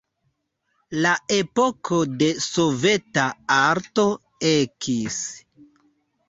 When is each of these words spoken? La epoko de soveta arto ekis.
La 1.05 1.09
epoko 1.35 1.99
de 2.21 2.29
soveta 2.45 3.27
arto 3.59 4.07
ekis. 4.55 5.21